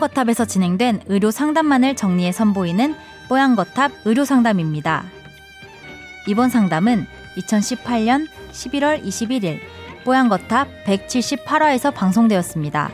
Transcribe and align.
뽀얀거탑에서 0.00 0.46
진행된 0.46 1.02
의료 1.06 1.30
상담만을 1.30 1.94
정리해 1.94 2.32
선보이는 2.32 2.94
뽀얀거탑 3.28 3.92
의료 4.06 4.24
상담입니다. 4.24 5.04
이번 6.26 6.48
상담은 6.48 7.06
2018년 7.36 8.26
11월 8.52 9.04
21일 9.04 9.60
뽀얀거탑 10.04 10.68
178화에서 10.86 11.94
방송되었습니다. 11.94 12.90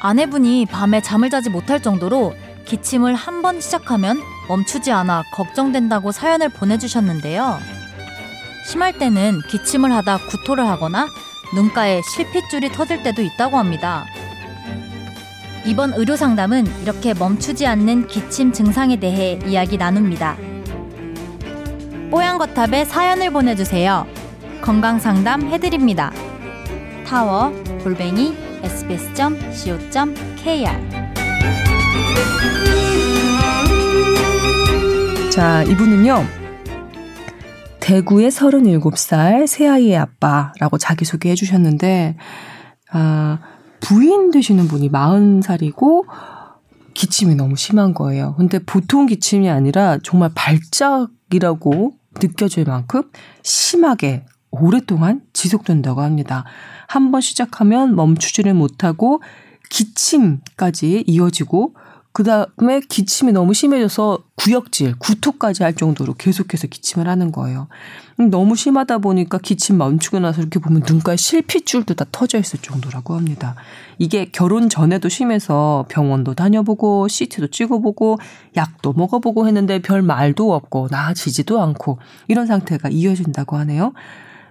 아내분이 0.00 0.66
밤에 0.66 1.00
잠을 1.02 1.30
자지 1.30 1.50
못할 1.50 1.82
정도로 1.82 2.34
기침을 2.64 3.14
한 3.14 3.42
번 3.42 3.60
시작하면 3.60 4.20
멈추지 4.48 4.92
않아 4.92 5.24
걱정된다고 5.34 6.12
사연을 6.12 6.48
보내주셨는데요. 6.50 7.58
심할 8.68 8.96
때는 8.96 9.40
기침을 9.50 9.90
하다 9.90 10.18
구토를 10.28 10.64
하거나 10.64 11.08
눈가에 11.56 12.00
실핏줄이 12.02 12.70
터질 12.70 13.02
때도 13.02 13.20
있다고 13.22 13.58
합니다. 13.58 14.06
이번 15.64 15.92
의료 15.94 16.16
상담은 16.16 16.66
이렇게 16.82 17.14
멈추지 17.14 17.66
않는 17.66 18.08
기침 18.08 18.52
증상에 18.52 18.96
대해 18.96 19.38
이야기 19.46 19.76
나눕니다. 19.76 20.36
뽀얀거탑에 22.10 22.84
사연을 22.84 23.30
보내주세요. 23.30 24.06
건강 24.60 24.98
상담 24.98 25.42
해드립니다. 25.42 26.12
타워 27.06 27.52
골뱅이 27.82 28.34
sbs.co.kr 28.62 29.92
자, 35.30 35.62
이분은요. 35.62 36.26
대구의 37.80 38.30
37살 38.30 39.46
새아이의 39.46 39.96
아빠라고 39.96 40.76
자기소개해 40.76 41.34
주셨는데, 41.34 42.16
아, 42.90 43.38
부인 43.82 44.30
되시는 44.30 44.68
분이 44.68 44.90
40살이고, 44.90 46.04
기침이 46.94 47.34
너무 47.34 47.56
심한 47.56 47.94
거예요. 47.94 48.34
근데 48.36 48.58
보통 48.58 49.06
기침이 49.06 49.48
아니라 49.50 49.98
정말 50.02 50.30
발작이라고 50.34 51.92
느껴질 52.20 52.64
만큼 52.64 53.02
심하게 53.42 54.24
오랫동안 54.50 55.22
지속된다고 55.32 56.02
합니다. 56.02 56.44
한 56.88 57.10
번 57.10 57.22
시작하면 57.22 57.96
멈추지를 57.96 58.52
못하고 58.52 59.22
기침까지 59.70 61.04
이어지고 61.06 61.74
그 62.12 62.24
다음에 62.24 62.80
기침이 62.80 63.32
너무 63.32 63.54
심해져서 63.54 64.24
구역질, 64.36 64.96
구토까지 64.98 65.62
할 65.62 65.74
정도로 65.74 66.14
계속해서 66.14 66.66
기침을 66.66 67.08
하는 67.08 67.32
거예요. 67.32 67.68
너무 68.30 68.54
심하다 68.54 68.98
보니까 68.98 69.38
기침 69.38 69.78
멈추고 69.78 70.18
나서 70.18 70.42
이렇게 70.42 70.58
보면 70.58 70.82
눈가에 70.86 71.16
실핏줄도 71.16 71.94
다 71.94 72.04
터져 72.12 72.38
있을 72.38 72.60
정도라고 72.60 73.14
합니다. 73.14 73.54
이게 73.98 74.30
결혼 74.30 74.68
전에도 74.68 75.08
심해서 75.08 75.86
병원도 75.88 76.34
다녀보고 76.34 77.08
CT도 77.08 77.46
찍어보고 77.48 78.18
약도 78.56 78.92
먹어보고 78.92 79.46
했는데 79.46 79.80
별 79.80 80.02
말도 80.02 80.52
없고 80.52 80.88
나아지지도 80.90 81.62
않고 81.62 81.98
이런 82.28 82.46
상태가 82.46 82.90
이어진다고 82.90 83.56
하네요. 83.56 83.94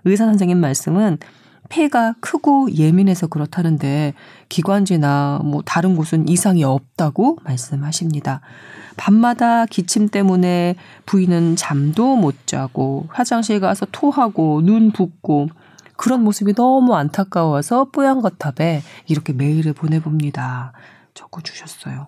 의사 0.04 0.26
선생님 0.26 0.58
말씀은 0.58 1.20
폐가 1.72 2.16
크고 2.19 2.73
예민해서 2.73 3.27
그렇다는데 3.27 4.14
기관지나 4.50 5.39
뭐 5.45 5.61
다른 5.66 5.95
곳은 5.95 6.27
이상이 6.27 6.66
없다고 6.66 7.38
말씀하십니다. 7.45 8.41
밤마다 8.97 9.66
기침 9.66 10.09
때문에 10.09 10.75
부인은 11.05 11.55
잠도 11.55 12.17
못 12.17 12.45
자고 12.45 13.08
화장실 13.10 13.61
가서 13.61 13.87
토하고 13.89 14.61
눈 14.64 14.92
붓고 14.92 15.48
그런 15.95 16.23
모습이 16.23 16.54
너무 16.55 16.93
안타까워서 16.95 17.86
뽀얀 17.92 18.21
거탑에 18.21 18.81
이렇게 19.08 19.31
메일을 19.31 19.71
보내봅니다. 19.71 20.73
적어주셨어요. 21.14 22.08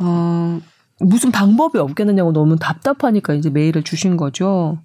어, 0.00 0.60
무슨 0.98 1.30
방법이 1.30 1.78
없겠느냐고 1.78 2.32
너무 2.32 2.56
답답하니까 2.56 3.34
이제 3.34 3.50
메일을 3.50 3.84
주신 3.84 4.16
거죠. 4.16 4.78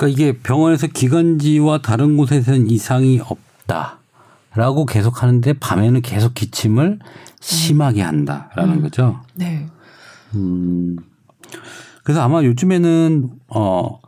그러니까 0.00 0.08
이게 0.08 0.38
병원에서 0.38 0.86
기관지와 0.86 1.82
다른 1.82 2.16
곳에서는 2.16 2.70
이상이 2.70 3.20
없다라고 3.20 4.86
계속 4.86 5.22
하는데 5.22 5.52
밤에는 5.52 6.00
계속 6.00 6.32
기침을 6.34 7.00
심하게 7.40 8.00
한다라는 8.00 8.76
음. 8.76 8.82
거죠. 8.82 9.20
네. 9.34 9.66
음. 10.34 10.96
그래서 12.02 12.22
아마 12.22 12.42
요즘에는 12.42 13.30
어 13.48 14.00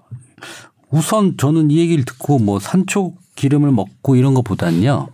우선 0.89 1.37
저는 1.37 1.71
이 1.71 1.77
얘기를 1.77 2.07
듣고 2.07 2.39
뭐 2.39 2.59
산초 2.59 3.13
기름을 3.35 3.71
먹고 3.71 4.17
이런 4.17 4.33
것보다는요. 4.33 5.09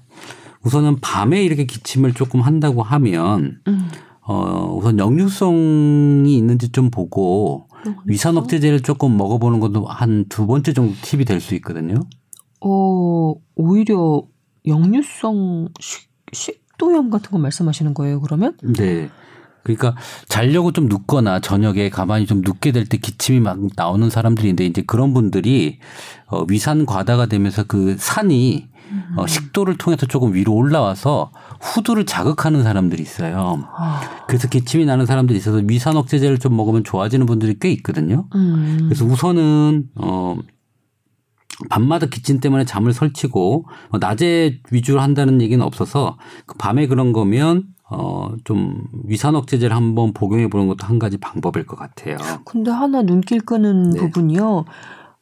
우선은 0.63 1.01
밤에 1.01 1.43
이렇게 1.43 1.65
기침을 1.65 2.15
조금 2.15 2.41
한다고 2.41 2.85
하면 2.85 3.59
음. 3.67 3.91
어 4.21 4.73
우선 4.77 5.01
역류성이 5.01 6.37
있는지 6.37 6.69
좀 6.69 6.91
보고 6.91 7.68
위산 8.07 8.37
억제제를 8.37 8.83
조금 8.83 9.17
먹어보는 9.17 9.61
것도 9.61 9.87
한 9.87 10.25
두 10.29 10.47
번째 10.47 10.73
정도 10.73 10.95
팁이 11.03 11.25
될 11.25 11.41
수 11.41 11.55
있거든요. 11.57 12.01
어, 12.61 13.35
오히려 13.55 14.23
역류성 14.67 15.69
식, 15.81 16.11
식도염 16.33 17.11
같은 17.11 17.31
거 17.31 17.39
말씀하시는 17.39 17.95
거예요, 17.95 18.21
그러면? 18.21 18.57
네. 18.63 19.09
그러니까 19.77 20.01
자려고 20.29 20.73
좀 20.73 20.87
눕거나 20.89 21.41
저녁에 21.41 21.91
가만히 21.91 22.27
좀 22.27 22.43
눕게 22.45 22.73
될 22.73 22.89
때 22.89 22.97
기침이 22.97 23.41
막 23.41 23.59
나오는 23.77 24.09
사람들인데 24.09 24.65
이제 24.65 24.83
그런 24.87 25.13
분들이 25.13 25.79
어, 26.27 26.45
위산 26.49 26.87
과다가 26.87 27.27
되면서 27.27 27.65
그 27.65 27.97
산이 27.99 28.69
어, 29.17 29.27
식도를 29.27 29.77
통해서 29.77 30.07
조금 30.07 30.33
위로 30.33 30.55
올라와서 30.55 31.31
후두를 31.61 32.07
자극하는 32.07 32.63
사람들이 32.63 33.03
있어요. 33.03 33.63
그래서 34.27 34.49
기침이 34.49 34.87
나는 34.87 35.05
사람들이 35.05 35.39
있어서 35.39 35.61
위산 35.67 35.97
억제제를 35.97 36.39
좀 36.39 36.57
먹으면 36.57 36.85
좋아지는 36.85 37.27
분들이 37.27 37.59
꽤 37.61 37.71
있거든요. 37.73 38.27
음. 38.35 38.79
그래서 38.85 39.05
우선은 39.05 39.91
어 39.97 40.37
밤마다 41.69 42.07
기침 42.07 42.41
때문에 42.41 42.65
잠을 42.65 42.93
설치고 42.95 43.67
뭐 43.91 44.01
낮에 44.01 44.61
위주로 44.71 45.01
한다는 45.01 45.43
얘기는 45.43 45.63
없어서 45.65 46.17
그 46.47 46.57
밤에 46.57 46.87
그런 46.87 47.13
거면 47.13 47.65
어, 47.91 48.33
좀 48.45 48.87
위산 49.05 49.35
억제제를 49.35 49.75
한번 49.75 50.13
복용해 50.13 50.49
보는 50.49 50.67
것도 50.69 50.87
한 50.87 50.99
가지 50.99 51.17
방법일 51.17 51.67
것 51.67 51.77
같아요. 51.77 52.19
근데 52.45 52.71
하나 52.71 53.03
눈길 53.03 53.41
끄는 53.41 53.91
네. 53.91 54.01
부분이요. 54.01 54.65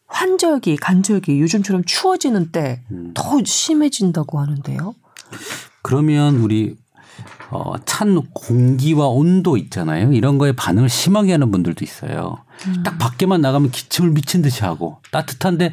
환절기, 0.08 0.76
간절기, 0.76 1.40
요즘처럼 1.40 1.84
추워지는 1.84 2.52
때더 2.52 2.82
음. 2.92 3.44
심해진다고 3.44 4.38
하는데요. 4.38 4.94
그러면 5.82 6.36
우리 6.36 6.76
어, 7.50 7.74
찬 7.84 8.20
공기와 8.32 9.06
온도 9.08 9.56
있잖아요. 9.56 10.12
이런 10.12 10.38
거에 10.38 10.52
반응을 10.52 10.88
심하게 10.88 11.32
하는 11.32 11.50
분들도 11.50 11.84
있어요. 11.84 12.36
음. 12.66 12.82
딱 12.82 12.98
밖에만 12.98 13.40
나가면 13.40 13.70
기침을 13.70 14.10
미친 14.10 14.42
듯이 14.42 14.64
하고 14.64 14.98
따뜻한데 15.12 15.72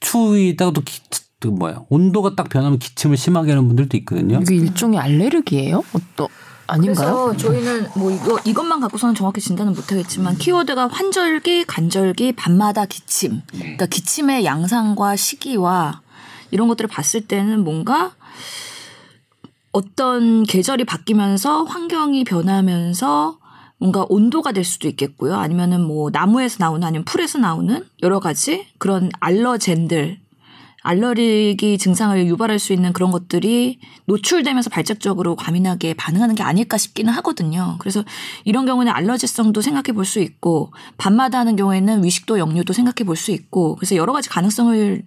추위다가도 0.00 0.80
기, 0.82 1.00
그 1.40 1.48
뭐야 1.48 1.82
온도가 1.88 2.36
딱 2.36 2.48
변하면 2.48 2.78
기침을 2.78 3.16
심하게 3.16 3.52
하는 3.52 3.66
분들도 3.66 3.96
있거든요. 3.98 4.40
이게 4.42 4.56
일종의 4.56 5.00
알레르기예요? 5.00 5.82
어떤 5.92 6.28
아닌가요? 6.66 7.32
그래서 7.34 7.36
저희는 7.36 7.88
뭐 7.96 8.10
이거 8.10 8.38
이것만 8.44 8.80
갖고서는 8.80 9.14
정확히 9.14 9.40
진단은 9.40 9.72
못하겠지만 9.74 10.36
키워드가 10.36 10.88
환절기, 10.88 11.64
간절기, 11.64 12.32
밤마다 12.32 12.84
기침. 12.84 13.42
네. 13.52 13.58
그러니까 13.58 13.86
기침의 13.86 14.44
양상과 14.44 15.16
시기와 15.16 16.02
이런 16.50 16.68
것들을 16.68 16.88
봤을 16.88 17.22
때는 17.22 17.64
뭔가 17.64 18.12
어떤 19.72 20.42
계절이 20.42 20.84
바뀌면서 20.84 21.64
환경이 21.64 22.24
변하면서 22.24 23.38
뭔가 23.78 24.04
온도가 24.08 24.52
될 24.52 24.62
수도 24.62 24.88
있겠고요. 24.88 25.36
아니면은 25.36 25.80
뭐 25.80 26.10
나무에서 26.10 26.58
나오는 26.60 26.86
아니면 26.86 27.04
풀에서 27.06 27.38
나오는 27.38 27.82
여러 28.02 28.20
가지 28.20 28.66
그런 28.78 29.10
알러젠들 29.20 30.19
알러르기 30.82 31.78
증상을 31.78 32.26
유발할 32.26 32.58
수 32.58 32.72
있는 32.72 32.92
그런 32.92 33.10
것들이 33.10 33.78
노출되면서 34.06 34.70
발작적으로 34.70 35.36
과민하게 35.36 35.94
반응하는 35.94 36.34
게 36.34 36.42
아닐까 36.42 36.78
싶기는 36.78 37.12
하거든요. 37.14 37.76
그래서 37.78 38.02
이런 38.44 38.66
경우는 38.66 38.90
알러지성도 38.92 39.60
생각해 39.60 39.92
볼 39.94 40.04
수 40.04 40.20
있고 40.20 40.72
밤마다 40.96 41.38
하는 41.38 41.56
경우에는 41.56 42.02
위식도 42.02 42.38
역류도 42.38 42.72
생각해 42.72 43.04
볼 43.04 43.16
수 43.16 43.30
있고 43.32 43.76
그래서 43.76 43.96
여러 43.96 44.12
가지 44.12 44.28
가능성을 44.28 45.02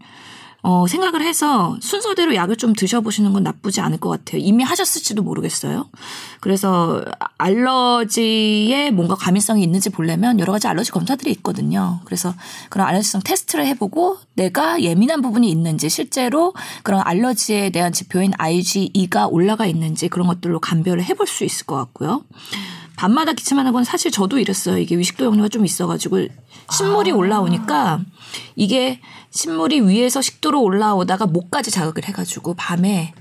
어, 0.65 0.87
생각을 0.87 1.21
해서 1.21 1.77
순서대로 1.81 2.35
약을 2.35 2.55
좀 2.55 2.71
드셔보시는 2.73 3.33
건 3.33 3.43
나쁘지 3.43 3.81
않을 3.81 3.99
것 3.99 4.09
같아요. 4.09 4.41
이미 4.41 4.63
하셨을지도 4.63 5.21
모르겠어요. 5.21 5.89
그래서 6.39 7.03
알러지에 7.37 8.91
뭔가 8.91 9.15
과민성이 9.15 9.61
있는지 9.61 9.89
보려면 9.89 10.39
여러 10.39 10.53
가지 10.53 10.69
알러지 10.69 10.91
검사들이 10.91 11.31
있거든요. 11.31 11.99
그래서 12.05 12.33
그런 12.69 12.87
알러지성 12.87 13.21
테스트를 13.25 13.67
해보고 13.67 14.19
내가 14.35 14.81
예민한 14.81 15.21
부분이 15.21 15.49
있는지 15.49 15.89
실제로 15.89 16.53
그런 16.83 17.01
알러지에 17.03 17.71
대한 17.71 17.91
지표인 17.91 18.31
IgE가 18.37 19.27
올라가 19.27 19.65
있는지 19.65 20.07
그런 20.07 20.27
것들로 20.27 20.61
감별을 20.61 21.03
해볼 21.03 21.27
수 21.27 21.43
있을 21.43 21.65
것 21.65 21.75
같고요. 21.75 22.23
밤마다 22.95 23.33
기침하는 23.33 23.71
건 23.71 23.83
사실 23.83 24.11
저도 24.11 24.39
이랬어요. 24.39 24.77
이게 24.77 24.95
위식도 24.97 25.25
역류가 25.25 25.49
좀 25.49 25.65
있어가지고 25.65 26.27
신물이 26.71 27.11
아. 27.11 27.15
올라오니까 27.15 28.01
이게 28.55 28.99
신물이 29.31 29.81
위에서 29.81 30.21
식도로 30.21 30.61
올라오다가 30.61 31.25
목까지 31.25 31.71
자극을 31.71 32.05
해가지고 32.05 32.53
밤에 32.55 33.13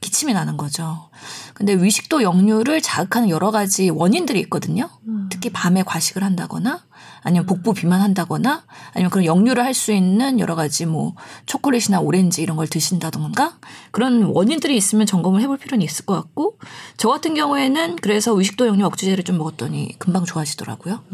기침이 0.00 0.32
나는 0.32 0.56
거죠. 0.56 1.10
근데 1.54 1.74
위식도 1.74 2.22
역류를 2.22 2.80
자극하는 2.80 3.28
여러 3.30 3.50
가지 3.50 3.90
원인들이 3.90 4.40
있거든요. 4.42 4.88
특히 5.30 5.50
밤에 5.50 5.82
과식을 5.82 6.22
한다거나 6.22 6.82
아니면 7.22 7.46
복부 7.46 7.74
비만한다거나 7.74 8.64
아니면 8.92 9.10
그런 9.10 9.24
역류를 9.24 9.64
할 9.64 9.78
수 9.78 9.92
있는 9.92 10.40
여러 10.40 10.56
가지 10.56 10.86
뭐 10.86 11.14
초콜릿이나 11.46 12.00
오렌지 12.00 12.42
이런 12.42 12.56
걸 12.56 12.66
드신다던가 12.66 13.58
그런 13.92 14.24
원인들이 14.24 14.76
있으면 14.76 15.06
점검을 15.06 15.40
해볼 15.42 15.58
필요는 15.58 15.84
있을 15.84 16.04
것 16.04 16.14
같고 16.14 16.58
저 16.96 17.08
같은 17.08 17.34
경우에는 17.34 17.96
그래서 17.96 18.36
의식도 18.36 18.66
역류 18.66 18.84
억제제를 18.86 19.22
좀 19.22 19.38
먹었더니 19.38 19.94
금방 19.98 20.24
좋아지더라고요. 20.24 21.04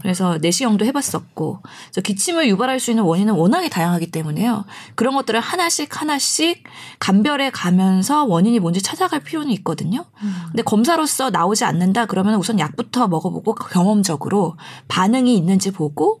그래서 0.00 0.38
내시경도 0.40 0.86
해봤었고 0.86 1.60
그래서 1.62 2.00
기침을 2.00 2.48
유발할 2.48 2.80
수 2.80 2.90
있는 2.90 3.04
원인은 3.04 3.34
워낙에 3.34 3.68
다양하기 3.68 4.10
때문에요. 4.10 4.64
그런 4.94 5.14
것들을 5.14 5.38
하나씩 5.40 6.00
하나씩 6.00 6.64
감별해 6.98 7.50
가면서 7.50 8.24
원인이 8.24 8.60
뭔지 8.60 8.80
찾아갈 8.80 9.20
필요는 9.20 9.50
있거든요. 9.56 10.06
근데 10.46 10.62
검사로서 10.62 11.28
나오지 11.28 11.64
않는다 11.64 12.06
그러면 12.06 12.36
우선 12.36 12.58
약부터 12.58 13.08
먹어보고 13.08 13.39
경험적으로 13.42 14.56
반응이 14.88 15.36
있는지 15.36 15.70
보고 15.70 16.20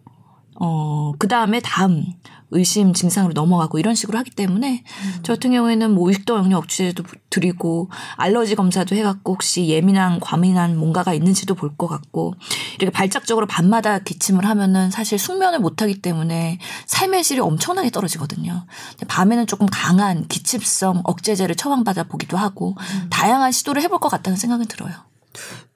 어, 0.62 1.12
그 1.18 1.26
다음에 1.26 1.60
다음 1.60 2.04
의심 2.52 2.92
증상으로 2.92 3.32
넘어가고 3.32 3.78
이런 3.78 3.94
식으로 3.94 4.18
하기 4.18 4.32
때문에 4.32 4.82
저 5.22 5.34
같은 5.34 5.52
경우에는 5.52 5.94
뭐 5.94 6.08
의식도 6.08 6.36
역류 6.36 6.56
억제제도 6.56 7.04
드리고 7.30 7.90
알러지 8.16 8.56
검사도 8.56 8.96
해갖고 8.96 9.34
혹시 9.34 9.68
예민한 9.68 10.18
과민한 10.20 10.76
뭔가가 10.76 11.14
있는지도 11.14 11.54
볼 11.54 11.70
것 11.78 11.86
같고 11.86 12.34
이렇게 12.80 12.90
발작적으로 12.90 13.46
밤마다 13.46 14.00
기침을 14.00 14.44
하면은 14.44 14.90
사실 14.90 15.18
숙면을 15.18 15.60
못하기 15.60 16.02
때문에 16.02 16.58
삶의 16.86 17.22
질이 17.22 17.40
엄청나게 17.40 17.90
떨어지거든요. 17.90 18.66
밤에는 19.06 19.46
조금 19.46 19.68
강한 19.70 20.26
기침성 20.26 21.02
억제제를 21.04 21.54
처방받아 21.54 22.04
보기도 22.04 22.36
하고 22.36 22.76
다양한 23.10 23.52
시도를 23.52 23.80
해볼 23.82 24.00
것 24.00 24.08
같다는 24.08 24.36
생각은 24.36 24.66
들어요. 24.66 24.92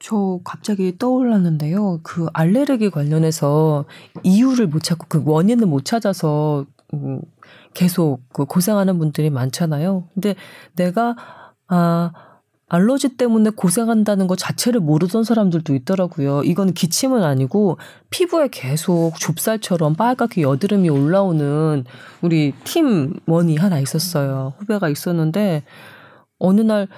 저 0.05 0.39
갑자기 0.45 0.99
떠올랐는데요. 0.99 2.01
그 2.03 2.27
알레르기 2.35 2.91
관련해서 2.91 3.87
이유를 4.23 4.67
못 4.67 4.83
찾고 4.83 5.07
그 5.09 5.23
원인을 5.25 5.67
못 5.67 5.87
찾아서 5.87 6.67
음, 6.93 7.23
계속 7.73 8.21
그 8.35 8.45
고생하는 8.45 8.99
분들이 8.99 9.31
많잖아요. 9.31 10.07
근데 10.13 10.35
내가 10.77 11.17
아 11.69 12.13
알러지 12.69 13.17
때문에 13.17 13.49
고생한다는 13.57 14.27
것 14.27 14.37
자체를 14.37 14.81
모르던 14.81 15.25
사람들도 15.25 15.75
있더라고요. 15.75 16.43
이건 16.43 16.75
기침은 16.75 17.23
아니고 17.23 17.79
피부에 18.11 18.49
계속 18.53 19.13
좁쌀처럼 19.19 19.95
빨갛게 19.95 20.43
여드름이 20.43 20.91
올라오는 20.91 21.83
우리 22.21 22.53
팀원이 22.65 23.57
하나 23.57 23.79
있었어요. 23.79 24.53
후배가 24.59 24.91
있었는데 24.91 25.63
어느 26.39 26.61
날 26.61 26.89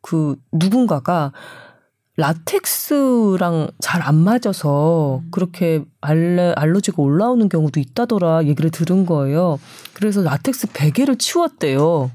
그 0.00 0.36
누군가가 0.52 1.32
라텍스랑 2.18 3.70
잘 3.78 4.02
안 4.02 4.16
맞아서 4.16 5.22
그렇게 5.30 5.84
알레, 6.00 6.52
알러지가 6.56 7.00
올라오는 7.00 7.48
경우도 7.48 7.78
있다더라 7.78 8.44
얘기를 8.46 8.70
들은 8.70 9.06
거예요. 9.06 9.60
그래서 9.94 10.22
라텍스 10.22 10.68
베개를 10.72 11.16
치웠대요. 11.16 12.10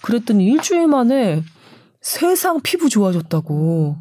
그랬더니 0.00 0.46
일주일 0.46 0.86
만에 0.86 1.42
세상 2.00 2.60
피부 2.62 2.88
좋아졌다고. 2.88 3.96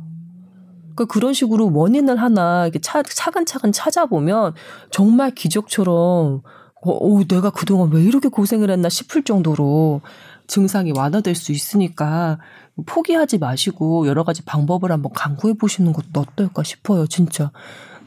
그러니까 0.96 1.06
그런 1.12 1.34
식으로 1.34 1.74
원인을 1.74 2.22
하나 2.22 2.64
이렇게 2.66 2.80
차, 2.80 3.04
차근차근 3.04 3.72
찾아보면 3.74 4.54
정말 4.92 5.32
기적처럼 5.32 6.42
어, 6.86 6.92
오, 6.92 7.24
내가 7.26 7.50
그동안 7.50 7.92
왜 7.92 8.02
이렇게 8.02 8.30
고생을 8.30 8.70
했나 8.70 8.88
싶을 8.90 9.24
정도로 9.24 10.02
증상이 10.48 10.92
완화될 10.96 11.36
수 11.36 11.52
있으니까 11.52 12.38
포기하지 12.86 13.38
마시고 13.38 14.08
여러 14.08 14.24
가지 14.24 14.44
방법을 14.44 14.92
한번 14.92 15.12
강구해 15.14 15.54
보시는 15.54 15.94
것도 15.94 16.22
어떨까 16.22 16.64
싶어요, 16.64 17.08
진짜. 17.08 17.52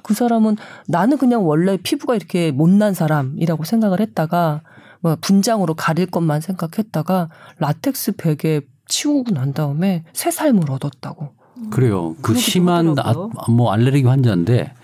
그 0.03 0.15
사람은 0.15 0.57
나는 0.87 1.19
그냥 1.19 1.47
원래 1.47 1.77
피부가 1.77 2.15
이렇게 2.15 2.53
못난 2.53 2.95
사람이라고 2.95 3.65
생각을 3.65 4.01
했다가 4.01 4.63
뭐 5.01 5.17
분장으로 5.21 5.75
가릴 5.75 6.07
것만 6.07 6.41
생각했다가 6.41 7.29
라텍스 7.59 8.17
베개 8.17 8.63
치우고 8.87 9.35
난 9.35 9.53
다음에 9.53 10.05
새 10.13 10.31
삶을 10.31 10.71
얻었다고. 10.71 11.35
그래요. 11.71 12.15
그 12.23 12.35
심한 12.35 12.95
아. 12.99 13.15
뭐 13.51 13.73
알레르기 13.73 14.07
환자인데 14.07 14.75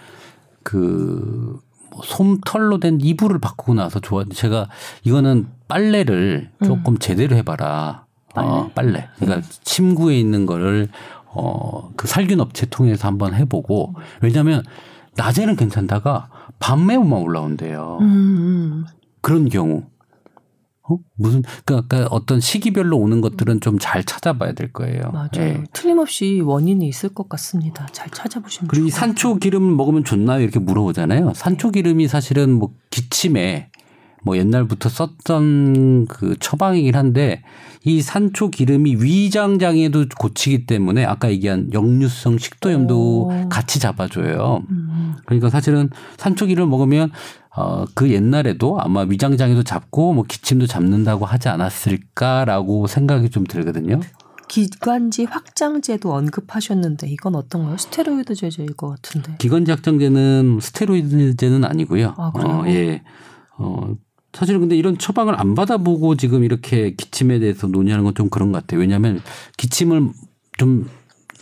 그뭐 0.63 1.61
솜털로 2.05 2.81
된 2.81 3.01
이불을 3.01 3.39
바꾸고 3.39 3.75
나서 3.75 4.01
좋아. 4.01 4.25
제가 4.33 4.69
이거는 5.05 5.49
빨래를 5.69 6.51
조금 6.65 6.99
제대로 6.99 7.37
해봐라. 7.37 8.07
어, 8.35 8.71
빨래. 8.75 9.09
그러니까 9.19 9.47
침구에 9.63 10.19
있는 10.19 10.47
거를 10.47 10.89
어 11.35 11.91
그 11.97 12.07
살균 12.09 12.41
업체 12.41 12.67
통해서 12.67 13.07
한번 13.09 13.35
해보고 13.35 13.95
왜냐하면 14.21 14.63
낮에는 15.17 15.57
괜찮다가 15.57 16.29
밤에만 16.59 17.13
올라온대요. 17.13 17.99
음, 18.01 18.85
그런 19.21 19.49
경우. 19.49 19.85
어? 20.89 20.97
무슨 21.17 21.43
그러니까 21.65 22.07
어떤 22.11 22.41
시기별로 22.41 22.99
오는 22.99 23.21
것들은 23.21 23.61
좀 23.61 23.79
잘 23.79 24.03
찾아봐야 24.05 24.53
될 24.53 24.73
거예요. 24.73 25.11
맞아요. 25.13 25.29
예. 25.39 25.65
틀림없이 25.73 26.41
원인이 26.45 26.87
있을 26.89 27.11
것 27.11 27.29
같습니다. 27.29 27.87
잘 27.93 28.11
찾아보시면 28.11 28.69
그리고 28.69 28.89
산초 28.89 29.37
기름 29.37 29.77
먹으면 29.77 30.03
좋나요? 30.05 30.41
이렇게 30.41 30.59
물어보잖아요. 30.59 31.33
산초 31.35 31.71
기름이 31.71 32.09
사실은 32.09 32.53
뭐 32.59 32.73
기침에 32.91 33.71
뭐 34.23 34.37
옛날부터 34.37 34.89
썼던 34.89 36.07
그 36.07 36.37
처방이긴 36.39 36.95
한데 36.95 37.43
이 37.85 38.01
산초 38.01 38.51
기름이 38.51 38.97
위장 39.01 39.59
장애도 39.59 40.07
고치기 40.19 40.67
때문에 40.67 41.05
아까 41.05 41.31
얘기한 41.31 41.71
역류성 41.73 42.39
식도염도 42.39 43.23
오. 43.27 43.49
같이 43.49 43.81
잡아줘요. 43.81 44.63
음. 44.71 45.15
그러니까 45.27 45.51
사실은 45.51 45.91
산초 46.17 46.47
기름을 46.47 46.69
먹으면 46.69 47.11
어, 47.55 47.85
그 47.95 48.11
옛날에도 48.11 48.81
아마 48.81 49.03
위장 49.03 49.37
장애도 49.37 49.65
잡고 49.65 50.15
뭐 50.15 50.25
기침도 50.27 50.67
잡는다고 50.67 51.27
하지 51.27 51.49
않았을까라고 51.49 52.87
생각이 52.87 53.31
좀 53.31 53.45
들거든요. 53.45 54.01
기관지 54.49 55.25
확장제도 55.25 56.13
언급하셨는데 56.13 57.09
이건 57.09 57.35
어떤가요? 57.37 57.77
스테로이드 57.79 58.35
제제일 58.35 58.75
것 58.75 58.89
같은데. 58.89 59.35
기관지 59.39 59.71
확장제는 59.71 60.59
스테로이드제는 60.61 61.65
아니고요. 61.65 62.15
아, 62.17 62.33
그래요? 62.33 62.49
어, 62.49 62.65
예. 62.67 63.03
어, 63.59 63.95
사실은 64.33 64.61
근데 64.61 64.77
이런 64.77 64.97
처방을 64.97 65.39
안 65.39 65.55
받아보고 65.55 66.17
지금 66.17 66.43
이렇게 66.45 66.95
기침에 66.95 67.39
대해서 67.39 67.67
논의하는 67.67 68.05
건 68.05 68.15
좀 68.15 68.29
그런 68.29 68.53
것 68.53 68.61
같아요. 68.63 68.81
왜냐하면 68.81 69.21
기침을 69.57 70.11
좀 70.59 70.89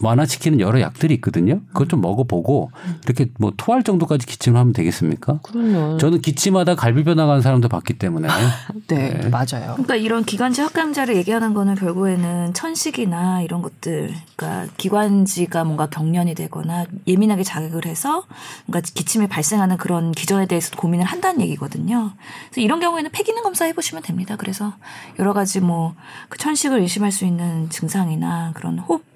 완화시키는 0.00 0.60
여러 0.60 0.80
약들이 0.80 1.14
있거든요. 1.14 1.60
그걸 1.68 1.88
좀 1.88 2.00
먹어보고 2.00 2.70
이렇게 3.04 3.26
뭐 3.38 3.52
토할 3.56 3.82
정도까지 3.82 4.26
기침을 4.26 4.58
하면 4.58 4.72
되겠습니까? 4.72 5.40
그럼요. 5.42 5.98
저는 5.98 6.20
기침하다 6.20 6.76
갈비뼈 6.76 7.14
나가는 7.14 7.40
사람도 7.42 7.68
봤기 7.68 7.94
때문에 7.94 8.28
네, 8.88 9.10
네. 9.10 9.28
맞아요. 9.28 9.72
그러니까 9.72 9.96
이런 9.96 10.24
기관지 10.24 10.60
확장자를 10.62 11.16
얘기하는 11.16 11.54
거는 11.54 11.74
결국에는 11.74 12.54
천식이나 12.54 13.42
이런 13.42 13.62
것들, 13.62 14.14
그러니까 14.36 14.72
기관지가 14.76 15.64
뭔가 15.64 15.88
경련이 15.88 16.34
되거나 16.34 16.86
예민하게 17.06 17.42
자극을 17.44 17.86
해서 17.86 18.24
뭔가 18.66 18.80
기침이 18.80 19.26
발생하는 19.26 19.76
그런 19.76 20.12
기전에 20.12 20.46
대해서 20.46 20.74
고민을 20.76 21.04
한다는 21.04 21.40
얘기거든요. 21.42 22.12
그래서 22.50 22.60
이런 22.60 22.80
경우에는 22.80 23.10
폐기능 23.12 23.42
검사 23.42 23.64
해보시면 23.66 24.02
됩니다. 24.02 24.36
그래서 24.36 24.74
여러 25.18 25.32
가지 25.32 25.60
뭐 25.60 25.94
그 26.28 26.38
천식을 26.38 26.80
의심할 26.80 27.12
수 27.12 27.24
있는 27.24 27.68
증상이나 27.70 28.52
그런 28.54 28.78
호흡 28.78 29.00
에 29.00 29.09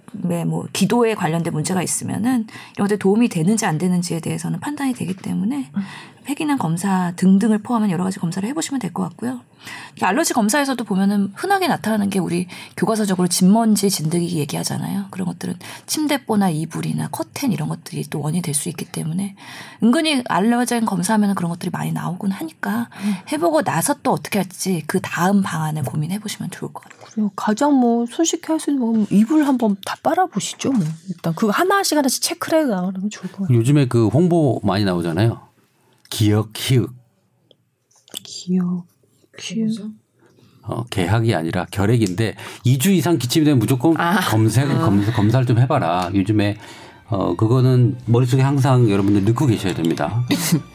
뭐 0.46 0.66
기도에 0.72 1.14
관련된 1.14 1.52
문제가 1.52 1.82
있으면은 1.82 2.46
이런 2.74 2.88
것들 2.88 2.98
도움이 2.98 3.28
되는지 3.28 3.66
안 3.66 3.78
되는지에 3.78 4.20
대해서는 4.20 4.60
판단이 4.60 4.94
되기 4.94 5.14
때문에 5.14 5.70
폐기능 6.24 6.56
검사 6.58 7.12
등등을 7.16 7.58
포함한 7.58 7.90
여러 7.90 8.04
가지 8.04 8.18
검사를 8.18 8.46
해보시면 8.48 8.80
될 8.80 8.92
것 8.92 9.02
같고요. 9.04 9.40
이 10.00 10.04
알러지 10.04 10.34
검사에서도 10.34 10.82
보면은 10.84 11.32
흔하게 11.34 11.68
나타나는 11.68 12.10
게 12.10 12.18
우리 12.18 12.48
교과서적으로 12.76 13.28
진먼지 13.28 13.88
진드기 13.88 14.38
얘기하잖아요. 14.38 15.06
그런 15.10 15.26
것들은 15.26 15.54
침대보나 15.86 16.50
이불이나 16.50 17.08
커튼 17.08 17.50
이런 17.50 17.68
것들이 17.70 18.04
또 18.10 18.20
원인이 18.20 18.42
될 18.42 18.54
수 18.54 18.68
있기 18.68 18.84
때문에 18.84 19.36
은근히 19.82 20.22
알러젠 20.28 20.84
검사하면 20.84 21.34
그런 21.34 21.50
것들이 21.50 21.70
많이 21.70 21.92
나오곤 21.92 22.30
하니까 22.30 22.88
해보고 23.32 23.62
나서 23.62 23.94
또 24.02 24.12
어떻게 24.12 24.38
할지 24.38 24.82
그 24.86 25.00
다음 25.00 25.42
방안을 25.42 25.82
고민해 25.84 26.18
보시면 26.20 26.50
좋을 26.50 26.72
것 26.72 26.84
같아요. 26.84 27.00
그래요. 27.10 27.30
가장 27.34 27.72
뭐 27.74 28.04
손쉽게 28.06 28.46
할 28.52 28.60
수 28.60 28.70
있는 28.70 28.84
건 28.86 29.06
이불 29.10 29.44
한번 29.46 29.76
다 29.86 29.96
빨아 30.02 30.26
보시죠. 30.26 30.72
뭐. 30.72 30.84
일단 31.08 31.34
그 31.34 31.48
하나씩 31.48 31.96
하나씩 31.98 32.22
체크를 32.22 32.60
해 32.60 32.64
나가면 32.66 33.08
좋을 33.10 33.32
것 33.32 33.42
같아요. 33.42 33.58
요즘에 33.58 33.86
그 33.88 34.08
홍보 34.08 34.60
많이 34.62 34.84
나오잖아요. 34.84 35.40
기억 36.14 36.52
희읍 36.54 36.90
기억, 38.22 38.86
기억. 39.36 39.90
어, 40.62 40.84
개학이 40.84 41.34
아니라 41.34 41.66
결핵인데 41.72 42.36
2주 42.64 42.86
이상 42.90 43.18
기침이 43.18 43.44
되면 43.44 43.58
무조건 43.58 43.98
아. 43.98 44.20
검색, 44.20 44.68
검사, 44.68 45.12
검사를 45.12 45.44
좀 45.44 45.58
해봐라. 45.58 46.10
요즘에 46.14 46.56
어, 47.08 47.34
그거는 47.34 47.98
머릿속에 48.06 48.42
항상 48.42 48.88
여러분들 48.88 49.24
넣고 49.24 49.46
계셔야 49.46 49.74
됩니다. 49.74 50.24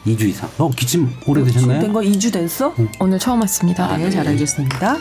2주 0.05 0.23
이상. 0.23 0.49
어, 0.57 0.69
기침 0.71 1.09
오래 1.25 1.41
되셨나요? 1.43 1.79
된거 1.79 2.01
2주 2.01 2.33
됐어? 2.33 2.75
오늘 2.99 3.17
처음 3.17 3.39
왔습니다. 3.39 3.85
아, 3.85 3.97
네, 3.97 4.05
네. 4.05 4.09
잘 4.11 4.27
알겠습니다. 4.27 4.97